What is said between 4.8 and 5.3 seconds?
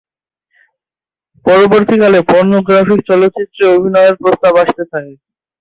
থাকে।